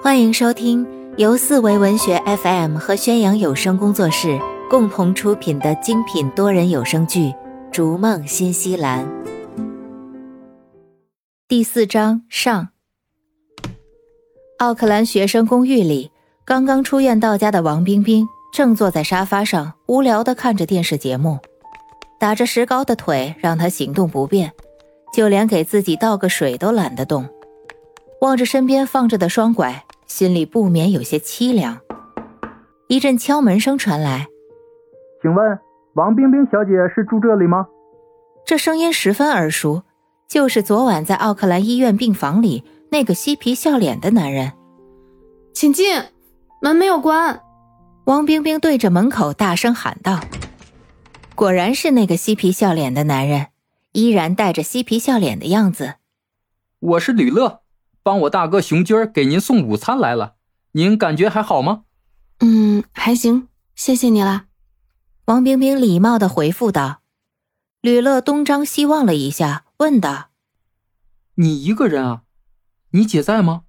[0.00, 4.38] 欢迎收听由四维文学 FM 和宣扬有声工作室
[4.70, 7.30] 共同出品的精品多人有声剧
[7.72, 9.04] 《逐梦新西兰》
[11.48, 12.68] 第四章上。
[14.58, 16.12] 奥克兰学生公寓里，
[16.44, 21.40] 刚刚出院到家的王冰冰正坐在沙发上，无聊的看着电视节目。
[22.20, 24.52] 打着石膏的腿让她行动不便，
[25.12, 27.28] 就连给自己倒个水都懒得动。
[28.20, 31.80] 望着身边放着的双拐，心里不免有些凄凉。
[32.88, 34.26] 一阵敲门声传来，
[35.22, 35.58] 请问
[35.94, 37.66] 王冰冰小姐是住这里吗？
[38.44, 39.82] 这声音十分耳熟，
[40.26, 44.52] 就是昨晚在奥克兰医院病房里那个嬉皮笑脸的男人。
[45.52, 46.02] 请进，
[46.62, 47.40] 门没有关。
[48.06, 50.20] 王冰冰对着门口大声喊道
[51.36, 53.48] ：“果然是那个嬉皮笑脸的男人，
[53.92, 55.96] 依然带着嬉皮笑脸的样子。”
[56.80, 57.60] 我是吕乐。
[58.08, 60.36] 帮我大哥熊军给您送午餐来了，
[60.72, 61.84] 您感觉还好吗？
[62.38, 64.46] 嗯，还行，谢谢你了。
[65.26, 67.02] 王冰冰礼貌的回复道。
[67.82, 70.30] 吕乐东张西望了一下，问道
[71.36, 72.22] ：“你一个人啊？
[72.92, 73.64] 你姐在吗？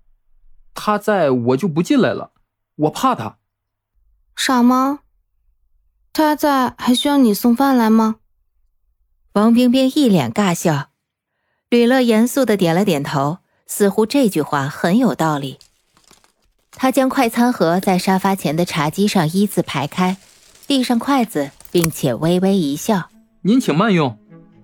[0.74, 2.32] 她在我就不进来了，
[2.78, 3.40] 我怕她。
[4.38, 5.00] 傻吗？
[6.14, 8.20] 她在还需要你送饭来吗？”
[9.36, 10.92] 王冰冰一脸尬笑。
[11.68, 13.40] 吕乐严肃的点了点头。
[13.70, 15.60] 似乎这句话很有道理。
[16.72, 20.18] 他将快餐盒在沙发前的茶几上依次排开，
[20.68, 23.10] 递上筷子，并且微微一笑
[23.44, 24.18] ：“您请慢用，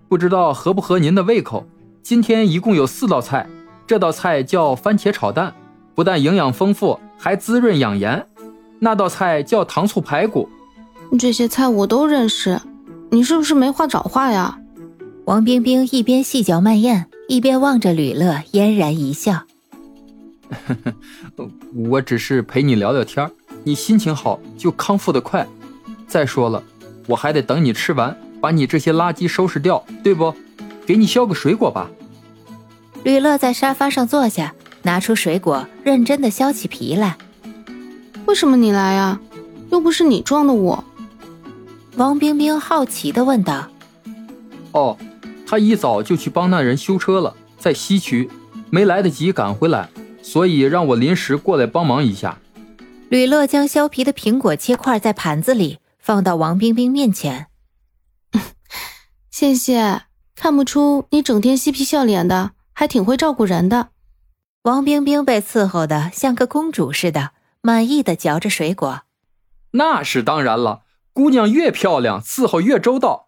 [0.09, 1.65] 不知道合不合您的胃口。
[2.01, 3.47] 今天一共有四道菜，
[3.85, 5.53] 这道菜叫番茄炒蛋，
[5.93, 8.25] 不但营养丰富，还滋润养颜。
[8.79, 10.49] 那道菜叫糖醋排骨，
[11.19, 12.59] 这些菜我都认识。
[13.11, 14.57] 你是不是没话找话呀？”
[15.25, 17.07] 王冰冰一边细嚼慢咽。
[17.27, 19.45] 一边望着吕乐，嫣然一笑
[21.89, 23.27] ：“我只是陪你聊聊天
[23.63, 25.47] 你心情好就康复的快。
[26.07, 26.61] 再说了，
[27.07, 30.31] 我还得等你吃完，把你这些垃圾收拾掉，对不？
[30.85, 31.89] 给你削个水果吧。”
[33.03, 34.53] 吕乐在沙发上坐下，
[34.83, 37.17] 拿出水果，认真的削起皮来。
[38.27, 39.19] “为什么你来呀？
[39.71, 40.83] 又不是你撞的我。”
[41.97, 43.67] 王冰冰好奇的问道。
[44.73, 44.95] “哦。”
[45.45, 48.29] 他一早就去帮那人修车了，在西区，
[48.69, 49.89] 没来得及赶回来，
[50.21, 52.39] 所以让我临时过来帮忙一下。
[53.09, 57.47] 吕乐将削皮的苹果切块在盘子里，放到王冰冰面前。
[59.29, 60.01] 谢谢，
[60.35, 63.89] 看不出你整天嬉皮笑脸的，还挺会照顾人的。
[64.63, 67.31] 王冰冰被伺候的像个公主似的，
[67.61, 69.03] 满意的嚼着水果。
[69.71, 70.81] 那是当然了，
[71.13, 73.27] 姑娘越漂亮，伺候越周到。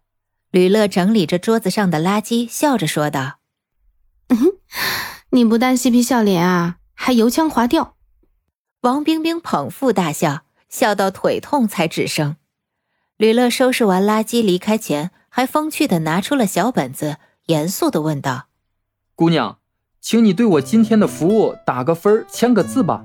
[0.51, 3.39] 吕乐整理着桌子上的垃圾，笑着说道
[4.29, 4.37] ：“嗯
[5.31, 7.95] 你不但嬉皮笑脸啊，还油腔滑调。”
[8.81, 12.37] 王冰冰捧腹大笑，笑到腿痛才止声。
[13.17, 18.45] 吕乐收拾完垃圾离开前，还风趣的拿出了小本子，严肃的问道
[19.15, 19.57] ：“姑娘，
[19.99, 23.03] 请你对我今天的服务打个分，签个字吧。”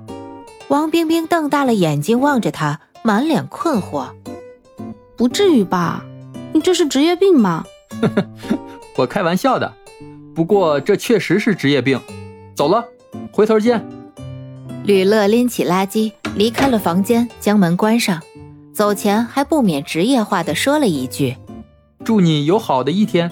[0.69, 4.13] 王冰冰瞪大了眼睛望着他，满脸困惑
[5.17, 6.05] ：“不至于吧？”
[6.53, 7.65] 你这是职业病吗？
[8.95, 9.73] 我开玩笑的，
[10.35, 11.99] 不过这确实是职业病。
[12.55, 12.85] 走了，
[13.31, 13.83] 回头见。
[14.85, 18.21] 吕乐拎起垃圾离开了房间，将门关上。
[18.73, 21.37] 走前还不免职业化的说了一句
[22.03, 23.31] ：“祝你有好的一天。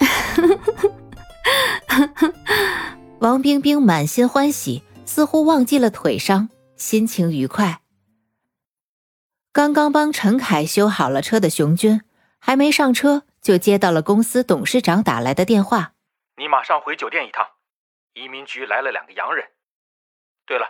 [3.18, 7.80] ”王冰冰满心欢喜，似乎忘记了腿伤，心情愉快。
[9.52, 12.00] 刚刚帮陈凯修好了车的熊军。
[12.38, 15.94] 还没上车，就接到了公司董事长打来的电话。
[16.36, 17.46] 你马上回酒店一趟，
[18.14, 19.44] 移民局来了两个洋人。
[20.46, 20.66] 对了，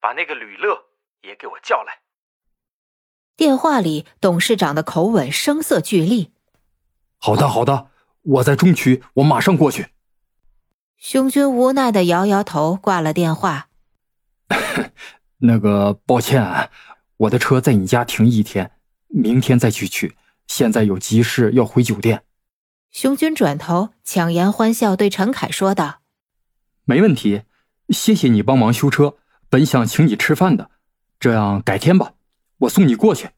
[0.00, 0.86] 把那个吕乐
[1.22, 2.00] 也给我叫来。
[3.36, 6.32] 电话里，董事长的口吻声色俱厉。
[7.18, 7.90] 好的，好的，
[8.22, 9.88] 我在中区，我马上过去。
[10.96, 13.68] 熊军无奈的摇摇头，挂了电话。
[15.38, 16.70] 那个，抱歉，
[17.18, 18.70] 我的车在你家停一天，
[19.08, 20.16] 明天再去取。
[20.46, 22.24] 现在有急事要回酒店，
[22.90, 26.00] 熊军转头强颜欢笑对陈凯说道
[26.84, 27.42] ：“没问题，
[27.88, 29.16] 谢谢你帮忙修车，
[29.48, 30.70] 本想请你吃饭的，
[31.18, 32.14] 这样改天吧，
[32.58, 33.30] 我送你过去。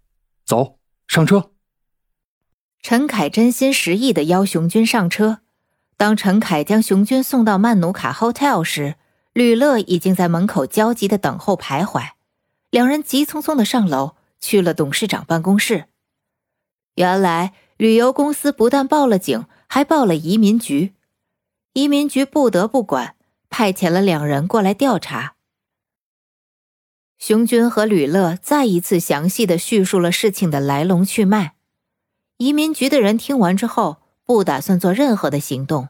[0.44, 1.52] 走上车。”
[2.82, 5.40] 陈凯真心实意的邀熊军上车。
[5.96, 8.96] 当陈凯将熊军送到曼努卡 hotel 时，
[9.32, 12.10] 吕乐已经在门口焦急的等候徘徊。
[12.70, 15.86] 两人急匆匆的上楼，去了董事长办公室。
[16.96, 20.94] 原来旅游公司不但报了警，还报了移民局，
[21.72, 23.14] 移民局不得不管，
[23.48, 25.34] 派遣了两人过来调查。
[27.18, 31.54] 熊军和吕乐再一次详细的叙述了事情的来龙去脉。
[32.36, 35.88] 移民局的人听完之后，不打算做任何的行动。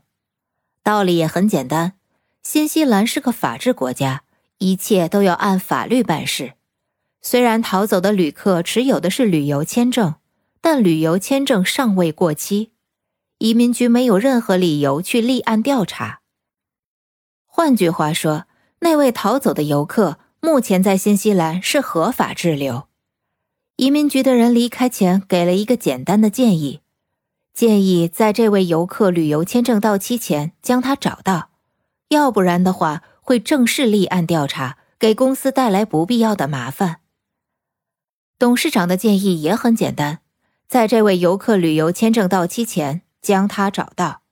[0.84, 1.94] 道理也很简单，
[2.42, 4.22] 新西兰是个法治国家，
[4.58, 6.52] 一切都要按法律办事。
[7.20, 10.14] 虽然逃走的旅客持有的是旅游签证，
[10.68, 12.72] 但旅游签证尚未过期，
[13.38, 16.22] 移民局没有任何理由去立案调查。
[17.44, 18.46] 换句话说，
[18.80, 22.88] 那位逃走的游客目前在新西兰是合法滞留。
[23.76, 26.80] 移民局的人离开前给了一个简单的建议。
[27.54, 31.50] 建议在这位游客旅游签证到期前将他找到，
[32.08, 37.02] 要不然的话会正式立案调查，给公司带来不必要的麻烦。
[38.36, 40.18] 董事长的建议也很简单，
[40.68, 44.22] 在这位游客旅游签证到期前将他找到，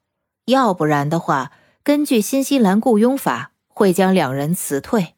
[0.46, 1.52] 要不然的话，
[1.84, 5.14] 根据新西兰雇佣法会将两人辞退。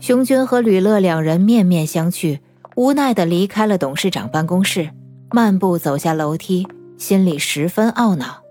[0.00, 2.40] 熊军和吕乐两人面面相觑，
[2.76, 4.90] 无奈的离开了董事长办公室。
[5.30, 6.66] 漫步走下楼梯，
[6.96, 8.42] 心里十分懊恼。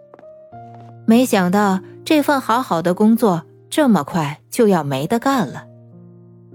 [1.07, 5.65] 没想到这份好好的工作这么快就要没得干了。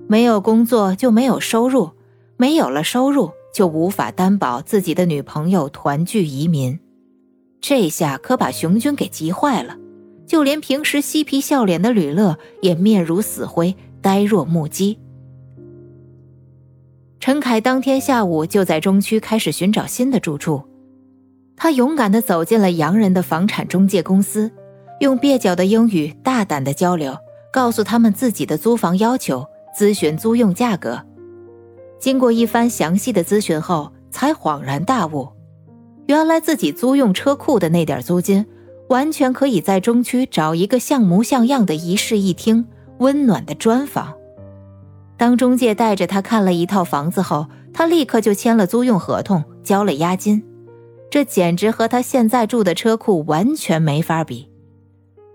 [0.06, 1.90] 没有工作就没有收入，
[2.36, 6.78] 没有了收入就无法担保自己的女朋友团聚移民。
[7.60, 9.76] 这下可把熊军给急坏了，
[10.26, 14.98] 就连平时嬉皮笑脸的吕乐也面如死灰，呆若木鸡。
[17.20, 20.60] 陈凯当天下午就在中区开始寻找新的住处，
[21.56, 24.50] 他勇敢地走进了洋人的房产中介公司，
[24.98, 27.16] 用蹩脚的英语大胆地交流，
[27.52, 29.46] 告诉他们自己的租房要求，
[29.78, 31.00] 咨询租用价格。
[32.02, 35.28] 经过一番详细的咨询后，才恍然大悟，
[36.06, 38.44] 原来自己租用车库的那点租金，
[38.88, 42.66] 完全可以在中区找一个像模像样的一室一厅、
[42.98, 44.14] 温暖的砖房。
[45.16, 50.42] 当中介带着他看了一套房子后，他立刻就签了租用合同，交了押金。
[51.08, 54.50] 这简直和他现在住的车库完全没法比，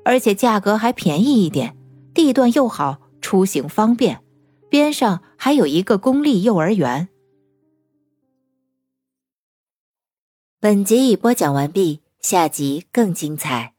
[0.03, 1.77] 而且价格还便宜一点，
[2.13, 4.19] 地段又好，出行方便，
[4.69, 7.07] 边上还有一个公立幼儿园。
[10.59, 13.76] 本集已播讲完毕，下集更精彩。